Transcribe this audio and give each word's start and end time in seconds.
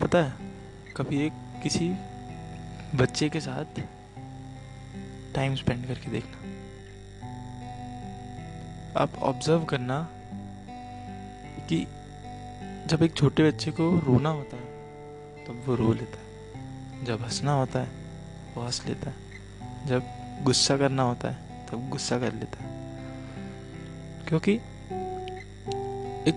पता 0.00 0.22
है, 0.22 0.32
कभी 0.96 1.26
एक 1.26 1.32
किसी 1.62 1.94
बच्चे 2.94 3.28
के 3.28 3.40
साथ 3.40 3.64
टाइम 5.34 5.54
स्पेंड 5.54 5.86
करके 5.86 6.10
देखना। 6.10 6.56
आप 9.00 9.14
ऑब्ज़र्व 9.14 9.64
करना 9.64 10.08
कि 11.68 11.86
जब 12.86 13.02
एक 13.02 13.14
छोटे 13.14 13.50
बच्चे 13.50 13.70
को 13.70 13.98
रोना 13.98 14.28
होता 14.28 14.56
है, 14.56 14.64
तब 15.44 15.62
वो 15.66 15.74
रो 15.74 15.92
लेता 15.92 16.18
है। 16.18 16.26
जब 17.04 17.22
हंसना 17.22 17.52
होता 17.52 17.78
है, 17.78 17.88
वो 18.54 18.62
हंस 18.62 18.86
लेता 18.86 19.10
है। 19.10 19.16
जब 19.86 20.02
गुस्सा 20.44 20.76
करना 20.76 21.02
होता 21.02 21.30
है, 21.30 21.66
तब 21.66 21.88
गुस्सा 21.88 22.18
कर 22.18 22.34
लेता 22.34 22.64
है। 22.64 22.96
क्योंकि 24.28 24.52
एक 26.30 26.34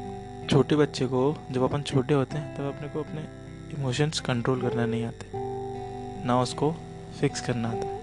छोटे 0.49 0.75
बच्चे 0.75 1.05
को, 1.05 1.47
जब 1.51 1.61
अपन 1.61 1.81
छोटे 1.81 2.13
होते 2.13 2.37
हैं, 2.37 2.57
तब 2.57 2.63
अपने 2.63 2.87
को 2.87 2.99
अपने 2.99 3.38
इमोशंस 3.77 4.19
कंट्रोल 4.19 4.61
करना 4.61 4.85
नहीं 4.85 5.05
आते। 5.05 5.31
ना 6.27 6.41
उसको 6.41 6.75
फिक्स 7.19 7.41
करना 7.41 7.69
आता। 7.69 7.99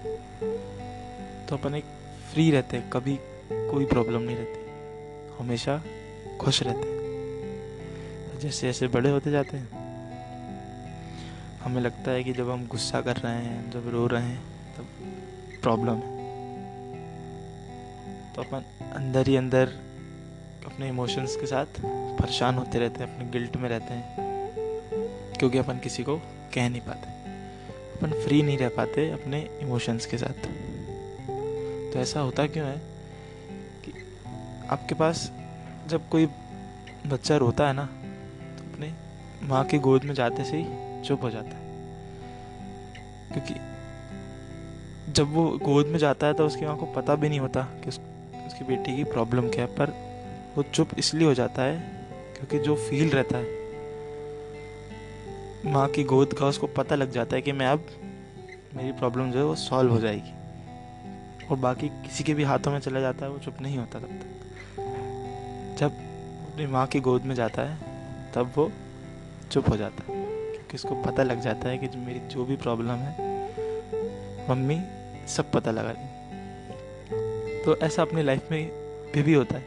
तो 1.45 1.57
अपन 1.57 1.75
एक 1.75 1.83
फ्री 2.33 2.51
रहते 2.51 2.77
हैं, 2.77 2.89
कभी 2.89 3.19
कोई 3.51 3.85
प्रॉब्लम 3.85 4.21
नहीं 4.21 4.35
रहती। 4.35 4.67
हमेशा 5.39 5.83
खुश 6.41 6.63
रहते 6.63 6.79
हैं। 6.79 6.97
जैसे 8.39 8.67
जैसे 8.67 8.87
बड़े 8.87 9.09
होते 9.09 9.31
जाते 9.31 9.57
हैं, 9.57 9.87
हमें 11.59 11.81
लगता 11.81 12.11
है 12.11 12.23
कि 12.23 12.33
जब 12.33 12.49
हम 12.49 12.67
गुस्सा 12.67 13.01
कर 13.01 13.17
रहे 13.17 13.35
हैं, 13.35 13.71
जब 13.71 13.87
रो 13.87 14.07
रहे 14.07 14.23
हैं, 14.23 14.41
तब 14.77 14.85
प्रॉब्लम 15.61 15.93
है। 15.93 16.17
तो 18.33 18.41
अपन 18.41 18.63
अंदर 18.95 19.27
ही 19.27 19.35
अंदर 19.35 19.67
अपने 20.65 20.87
इमोशंस 20.87 21.35
के 21.35 21.45
साथ 21.45 21.65
परेशान 21.85 22.55
होते 22.55 22.79
रहते 22.79 23.03
हैं, 23.03 23.15
अपने 23.15 23.29
गिल्ट 23.29 23.57
में 23.57 23.69
रहते 23.69 23.93
हैं। 23.93 24.36
क्योंकि 25.39 25.57
अपन 25.57 25.77
किसी 25.77 26.03
को 26.03 26.17
कह 26.53 26.69
नहीं 26.69 26.81
पाते। 26.81 27.07
अपन 27.97 28.11
फ्री 28.25 28.41
नहीं 28.43 28.57
रह 28.57 28.69
पाते 28.69 29.11
अपने 29.11 29.49
इमोशंस 29.61 30.05
के 30.05 30.17
साथ। 30.17 30.47
तो 31.93 31.99
ऐसा 31.99 32.19
होता 32.19 32.47
क्यों 32.47 32.67
है 32.67 32.77
कि 33.85 33.93
आपके 34.69 34.95
पास 34.95 35.31
जब 35.87 36.09
कोई 36.09 36.25
बच्चा 37.07 37.37
रोता 37.37 37.67
है 37.67 37.73
ना 37.73 37.85
तो 38.57 38.73
अपने 38.73 38.93
माँ 39.43 39.65
की 39.65 39.77
गोद 39.77 40.03
में 40.03 40.13
जाते 40.13 40.43
से 40.43 40.57
ही 40.57 41.03
चुप 41.03 41.23
हो 41.23 41.29
जाता 41.29 41.57
है। 41.57 41.65
क्योंकि 43.31 43.53
जब 45.11 45.33
वो 45.33 45.59
गोद 45.63 45.87
में 45.87 45.99
जाता 45.99 46.27
है 46.27 46.33
तो 46.33 46.45
उसकी 46.45 46.65
माँ 46.65 46.77
को 46.77 46.85
पता 46.85 47.15
भी 47.15 47.29
नहीं 47.29 47.39
होता 47.39 47.61
कि 47.61 47.89
उस, 47.89 47.99
उसकी 48.47 48.65
बेटी 48.65 48.95
की 48.95 49.03
प्रॉब्लम 49.03 49.49
क्या 49.49 49.65
है 49.65 49.75
पर 49.75 49.89
वो 50.57 50.63
चुप 50.63 50.89
इसलिए 50.97 51.27
हो 51.27 51.33
जाता 51.33 51.63
है 51.63 51.79
क्योंकि 52.37 52.59
जो 52.59 52.75
फील 52.75 53.09
रहता 53.09 53.37
है 53.37 53.66
माँ 55.65 55.87
की 55.89 56.03
गोद 56.03 56.33
का 56.33 56.45
उसको 56.45 56.67
पता 56.67 56.95
लग 56.95 57.11
जाता 57.11 57.35
है 57.35 57.41
कि 57.41 57.51
मैं 57.51 57.67
अब 57.67 57.87
मेरी 58.75 58.91
प्रॉब्लम 58.91 59.31
जो 59.31 59.39
है 59.39 59.45
वो 59.45 59.55
सॉल्व 59.55 59.91
हो 59.91 59.99
जाएगी। 59.99 60.33
और 61.47 61.57
बाकी 61.57 61.89
किसी 61.89 62.23
के 62.23 62.33
भी 62.33 62.43
हाथों 62.43 62.71
में 62.71 62.79
चला 62.79 62.99
जाता 62.99 63.25
है 63.25 63.31
वो 63.31 63.37
चुप 63.37 63.61
नहीं 63.61 63.77
होता 63.77 63.99
तब 63.99 64.05
तक। 64.05 65.75
जब 65.79 65.91
अपनी 66.51 66.67
माँ 66.67 66.87
की 66.87 66.99
गोद 66.99 67.23
में 67.23 67.35
जाता 67.35 67.61
है 67.61 67.77
तब 68.35 68.51
वो 68.55 68.71
चुप 69.51 69.69
हो 69.69 69.77
जाता 69.77 70.11
है। 70.11 70.25
क्योंकि 70.51 70.75
उसको 70.75 71.03
पता 71.03 71.23
लग 71.23 71.41
जाता 71.41 71.69
है 71.69 71.77
कि 71.77 71.97
मेरी 71.97 72.19
जो 72.19 72.45
भी 72.45 72.55
प्रॉब्लम 72.55 72.93
है 72.93 73.15
मम्मी 74.49 74.81
सब 75.27 75.51
पता 75.51 75.71
लगा 75.71 75.91
ली 75.91 77.63
तो 77.63 77.75
ऐसा 77.77 78.01
अपनी 78.01 78.23
लाइफ 78.23 78.51
में 78.51 78.71
भी, 79.13 79.21
भी 79.21 79.33
होता 79.33 79.55
है। 79.55 79.63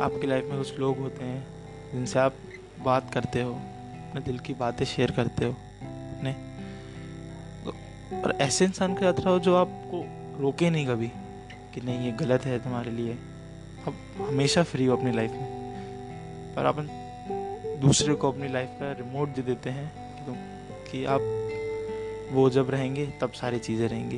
आपकी 0.00 0.26
लाइफ 0.26 0.44
में 0.44 0.58
कुछ 0.58 0.78
लोग 0.78 0.98
होते 0.98 1.24
हैं 1.24 1.46
जिनसे 1.92 2.18
आप 2.18 2.34
बात 2.80 3.14
करते 3.14 3.42
हो। 3.42 3.60
अपने 4.16 4.32
दिल 4.32 4.38
की 4.38 4.54
बातें 4.54 4.84
शेयर 4.84 5.10
करते 5.10 5.44
हो? 5.44 5.52
अपने 5.52 6.32
तो 7.64 7.70
और 8.22 8.36
ऐसे 8.40 8.64
इंसान 8.64 8.94
के 8.94 9.12
साथ 9.12 9.24
रहो 9.24 9.38
जो 9.38 9.56
आपको 9.56 10.04
रोके 10.42 10.70
नहीं 10.70 10.86
कभी 10.86 11.08
कि 11.74 11.80
नहीं, 11.80 12.00
ये 12.00 12.12
गलत 12.12 12.44
है 12.44 12.58
तुम्हारे 12.58 12.90
लिए। 12.90 13.12
अब 13.86 13.94
हमेशा 14.28 14.62
फ्री 14.62 14.86
हो 14.86 14.96
अपनी 14.96 15.12
लाइफ 15.12 15.30
में। 15.30 15.46
पर 16.56 16.64
अपन 16.64 16.88
दूसरे 17.82 18.14
को 18.14 18.32
अपनी 18.32 18.48
लाइफ 18.48 18.68
का 18.68 18.92
रिमोट 18.92 19.28
दे 19.28 19.42
देते 19.42 19.70
हैं 19.70 20.16
कि 20.16 20.26
तुम, 20.26 20.34
कि 20.90 21.04
आप 21.04 21.20
वो 22.32 22.50
जब 22.50 22.70
रहेंगे, 22.70 23.06
तब 23.06 23.32
सारी 23.32 23.58
चीज़ें 23.58 23.88
रहेंगी। 23.88 24.16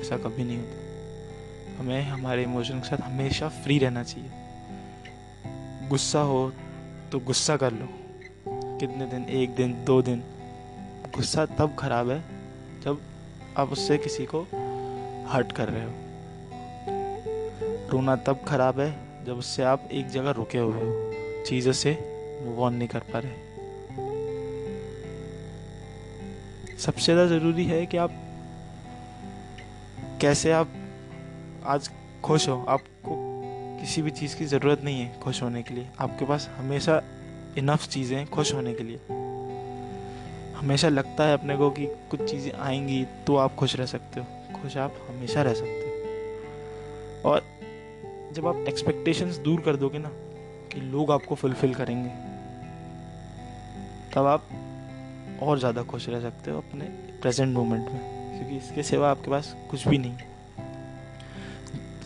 ऐसा 0.00 0.16
कभी 0.16 0.44
नहीं 0.44 0.58
होता। 0.58 1.80
हमें, 1.80 2.02
हमारे 2.02 2.42
इमोशन 2.42 2.80
के 2.80 2.88
साथ 2.88 2.98
हमेशा 2.98 3.48
फ्री 3.48 3.78
रहना 3.78 4.02
चाहिए। 4.02 4.30
गुस्सा 5.88 6.20
हो 6.20 6.52
तो 7.12 7.18
गुस्सा 7.18 7.56
कर 7.56 7.72
लो। 7.72 7.88
कितने 8.78 9.06
दिन? 9.06 9.24
एक 9.30 9.54
दिन, 9.54 9.72
दो 9.84 10.00
दिन। 10.02 10.22
गुस्सा 11.14 11.44
तब 11.58 11.74
खराब 11.78 12.10
है 12.10 12.20
जब 12.84 13.00
आप 13.56 13.72
उससे 13.72 13.98
किसी 13.98 14.24
को 14.24 14.40
हर्ट 15.28 15.52
कर 15.52 15.68
रहे 15.68 15.84
हो। 15.84 15.92
रोना 17.90 18.16
तब 18.16 18.44
खराब 18.48 18.80
है 18.80 18.90
जब 19.24 19.38
उससे 19.38 19.62
आप 19.62 19.88
एक 19.92 20.08
जगह 20.08 20.30
रुके 20.30 20.58
हुए 20.58 20.80
हो। 20.80 21.44
चीज़ों 21.46 21.72
से 21.72 21.92
मूव 22.44 22.62
ऑन 22.62 22.74
नहीं 22.74 22.88
कर 22.88 22.98
पा 22.98 23.18
रहे। 23.18 23.44
सबसे 26.78 27.12
ज़्यादा 27.12 27.26
ज़रूरी 27.26 27.64
है 27.64 27.84
कि 27.86 27.96
आप 27.96 28.10
कैसे 30.20 30.52
आप 30.52 30.68
आज 31.66 31.90
खुश 32.24 32.48
हो। 32.48 32.64
आपको 32.68 33.16
किसी 33.80 34.02
भी 34.02 34.10
चीज़ 34.10 34.36
की 34.36 34.44
ज़रूरत 34.44 34.80
नहीं 34.84 35.00
है 35.00 35.20
खुश 35.20 35.42
होने 35.42 35.62
के 35.62 35.74
लिए। 35.74 35.88
आपके 36.00 36.24
पास 36.24 36.48
हमेशा 36.58 37.02
इनफ 37.58 37.88
चीज़ें 37.88 38.26
खुश 38.26 38.54
होने 38.54 38.74
के 38.74 38.84
लिए। 38.84 38.96
हमेशा 40.56 40.88
लगता 40.88 41.24
है 41.24 41.34
अपने 41.34 41.56
को 41.56 41.70
कि 41.70 41.86
कुछ 41.86 42.30
चीज़ें 42.30 42.52
आएँगी 42.52 43.04
तो 43.26 43.36
आप 43.36 43.54
खुश 43.54 43.76
रह 43.76 43.86
सकते 43.86 44.20
हो। 44.20 44.26
खुश 44.52 44.76
आप 44.76 44.94
हमेशा 45.08 45.42
रह 45.42 45.54
सकते 45.54 45.80
हो। 45.80 47.30
और 47.30 47.42
जब 48.32 48.46
आप 48.46 48.64
एक्सपेक्टेशंस 48.68 49.36
दूर 49.36 49.60
कर 49.60 49.76
दोगे 49.76 49.98
ना 49.98 50.10
कि 50.72 50.80
लोग 50.80 51.10
आपको 51.10 51.34
फुलफिल 51.34 51.74
करेंगे, 51.74 52.10
तब 54.14 54.26
आप 54.26 54.48
और 55.42 55.58
ज़्यादा 55.58 55.82
खुश 55.82 56.08
रह 56.08 56.20
सकते 56.20 56.50
हो 56.50 56.58
अपने 56.58 56.84
प्रेजेंट 57.22 57.54
मोमेंट 57.54 57.90
में। 57.90 58.00
क्योंकि 58.38 58.56
इसके 58.56 58.82
सिवा 58.82 59.10
आपके 59.10 59.30
पास 59.30 59.54
कुछ 59.70 59.88
भी 59.88 59.98
नहीं 59.98 60.12
है। 60.12 60.34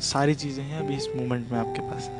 सारी 0.02 0.34
चीज़ें 0.34 0.64
हैं 0.64 0.78
अभी 0.78 0.96
इस 0.96 1.08
मोमेंट 1.16 1.50
में 1.50 1.58
आपके 1.58 1.80
पास। 1.80 2.10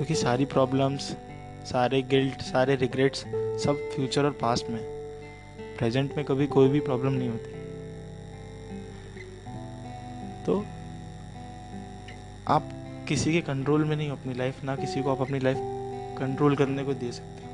क्योंकि 0.00 0.14
सारी 0.14 0.44
प्रॉब्लम्स 0.44 1.16
सारे 1.64 2.02
गिल्ट 2.02 2.42
सारे 2.42 2.76
रिग्रेट्स 2.76 3.18
सब 3.64 3.90
फ्यूचर 3.94 4.24
और 4.24 4.30
पास्ट 4.30 4.68
में 4.68 4.80
प्रेजेंट 5.78 6.16
में 6.16 6.24
कभी 6.24 6.46
कोई 6.46 6.68
भी 6.68 6.80
प्रॉब्लम 6.80 7.12
नहीं 7.12 7.28
होती। 7.28 7.50
तो 10.46 10.64
आप 12.48 12.70
किसी 13.08 13.32
के 13.32 13.40
कंट्रोल 13.40 13.84
में 13.84 13.96
नहीं 13.96 14.08
हो 14.08 14.16
अपनी 14.16 14.34
लाइफ 14.34 14.64
ना 14.64 14.76
किसी 14.76 15.02
को 15.02 15.10
आप 15.12 15.20
अपनी 15.20 15.38
लाइफ 15.38 15.56
कंट्रोल 16.20 16.56
करने 16.56 16.84
को 16.84 16.94
दे 16.94 17.12
सकते 17.12 17.44
हो। 17.44 17.50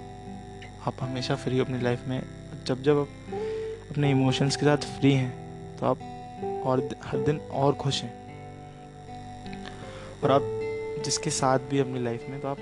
आप 0.86 0.94
हमेशा 1.00 1.34
फ्री 1.34 1.58
हो 1.58 1.64
अपनी 1.64 1.80
लाइफ 1.80 2.08
में। 2.08 2.22
जब 2.66 2.82
जब 2.82 2.98
आप 2.98 3.88
अपने 3.90 4.10
इमोशंस 4.10 4.56
के 4.56 4.66
साथ 4.66 4.76
फ्री 4.76 5.12
हैं 5.12 5.30
तो 5.76 5.86
आप 5.86 5.98
और 6.66 6.88
हर 7.02 7.18
दिन 7.18 7.40
और 7.40 7.72
खुश 7.72 8.02
हैं। 8.02 8.14
और 10.24 10.30
आप 10.30 10.55
जिसके 11.06 11.30
साथ 11.30 11.58
भी 11.58 11.78
अपनी 11.78 12.04
लाइफ 12.04 12.26
में 12.28 12.40
तो 12.40 12.48
आप 12.48 12.58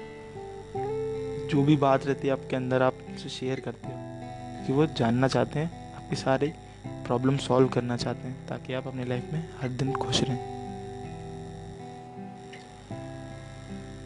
जो 1.50 1.62
भी 1.62 1.76
बात 1.76 2.06
रहती 2.06 2.26
है 2.26 2.32
आपके 2.32 2.56
अंदर, 2.56 2.82
आप 2.82 2.94
उसे 3.14 3.28
शेयर 3.28 3.60
करते 3.60 3.86
हो। 3.86 3.94
क्योंकि 3.96 4.72
वो 4.72 4.86
जानना 4.86 5.28
चाहते 5.28 5.58
हैं, 5.58 5.94
आपकी 5.94 6.16
सारी 6.16 6.52
प्रॉब्लम 6.86 7.36
सॉल्व 7.36 7.68
करना 7.68 7.96
चाहते 7.96 8.28
हैं, 8.28 8.48
ताकि 8.48 8.74
आप 8.74 8.86
अपनी 8.86 9.04
लाइफ 9.04 9.32
में 9.32 9.48
हर 9.60 9.68
दिन 9.68 9.92
खुश 9.92 10.22
रहें। 10.22 10.54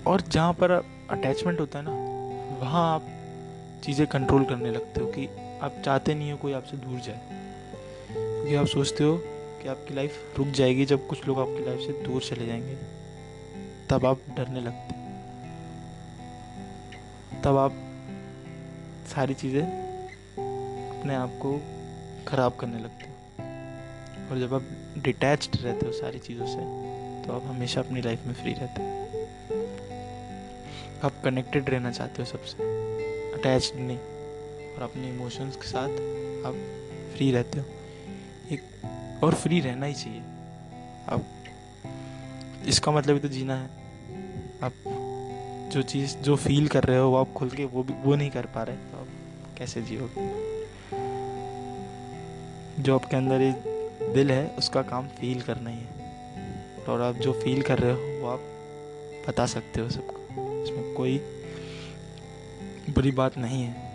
और 0.07 0.21
जहाँ 0.21 0.53
पर 0.53 0.71
अटैचमेंट 1.11 1.61
होता 1.61 1.79
है 1.79 1.85
ना, 1.89 1.91
वहाँ 2.61 2.95
आप 2.95 3.03
चीज़ें 3.85 4.07
कंट्रोल 4.07 4.45
करने 4.45 4.71
लगते 4.71 5.01
हो 5.01 5.07
कि 5.07 5.29
आप 5.63 5.83
चाहते 5.85 6.15
नहीं 6.15 6.33
हो 6.33 6.39
कोई 6.39 6.53
आपसे 6.53 6.77
दूर 6.77 7.01
जाए। 7.01 7.21
क्योंकि 8.13 8.55
आप 8.55 8.67
सोचते 8.67 9.05
हो 9.05 9.23
कि 9.63 9.69
आपकी 9.69 9.95
लाइफ 9.95 10.35
रुक 10.39 10.49
जाएगी 10.49 10.85
जब 10.85 11.07
कुछ 11.07 11.27
लोग 11.27 11.39
आपकी 11.39 11.67
लाइफ 11.67 11.81
से 11.81 11.93
दूर 12.05 12.23
चले 12.23 12.47
जाएँगे। 12.47 12.99
तब 13.91 14.07
आप 14.07 14.21
डरने 14.37 14.61
लगते। 14.61 14.97
तब 17.43 17.57
आप 17.57 17.73
सारी 19.07 19.35
चीज़ें 19.35 19.63
अपने 19.63 21.15
आप 21.15 21.39
को 21.43 21.61
ख़राब 22.29 22.57
करने 22.57 22.79
लगते 22.79 23.05
हो। 23.05 23.13
और 24.31 24.39
जब 24.39 24.55
आप 24.55 24.65
डिटैच्ड 24.99 25.57
रहते 25.57 25.87
हो 25.87 25.93
सारी 25.93 26.19
चीज़ों 26.19 26.47
से 26.47 26.61
तो 27.27 27.33
आप 27.33 27.43
हमेशा 27.47 27.81
अपनी 27.81 28.01
लाइफ 28.01 28.27
में 28.27 28.35
फ्री 28.35 28.53
रहते 28.53 28.83
हो। 28.83 28.89
आप 31.05 31.21
कनेक्टेड 31.25 31.71
रहना 31.71 31.91
चाहते 31.91 32.23
हो 32.23 32.27
सबसे। 32.27 32.57
अटैच 33.33 33.73
नहीं, 33.77 33.99
और 34.75 34.83
अपने 34.83 35.09
इमोशंस 35.09 35.57
के 35.57 35.69
साथ 35.69 35.91
आप 36.47 36.55
फ्री 37.17 37.31
रहते 37.33 37.59
हो। 37.59 37.65
एक 38.53 39.23
और 39.25 39.35
फ्री 39.35 39.61
रहना 39.61 39.87
ही 39.87 39.95
चाहिए। 39.95 40.21
आप, 41.09 41.25
इसका 42.67 42.93
मतलब 42.93 43.15
ही 43.15 43.21
तो 43.21 43.29
जीना 43.29 43.57
है। 43.57 43.78
आप 44.63 44.73
जो 45.73 45.83
चीज़, 45.83 46.17
जो 46.17 46.37
फील 46.37 46.69
कर 46.69 46.85
रहे 46.85 46.99
हो, 46.99 47.11
वो 47.11 47.17
आप 47.17 47.33
खुल 47.33 47.51
के 47.51 47.65
वो 47.65 47.83
भी, 47.83 47.93
वो 47.93 48.15
नहीं 48.15 48.31
कर 48.31 48.47
पा 48.47 48.63
रहे 48.63 48.77
तो 48.77 48.99
आप 48.99 49.07
कैसे 49.59 49.83
जियोगे? 49.83 50.49
जो 52.83 52.95
आपके 52.95 53.17
अंदर 53.17 53.41
ये 53.41 53.53
दिल 54.15 54.31
है, 54.31 54.55
उसका 54.59 54.83
काम 54.83 55.09
फील 55.09 55.41
करना 55.41 55.71
ही 55.71 55.79
है। 55.79 55.89
और 56.89 57.01
आप 57.01 57.15
जो 57.15 57.33
फील 57.33 57.63
कर 57.63 57.79
रहे 57.79 57.93
हो, 57.93 58.23
वो 58.23 58.33
आप 58.33 58.41
बता 59.29 59.47
सकते 59.47 59.81
हो 59.81 59.91
सबको। 59.91 60.65
इसमें 60.65 60.95
कोई 60.95 61.19
बुरी 62.91 63.11
बात 63.11 63.39
नहीं 63.39 63.63
है। 63.63 63.88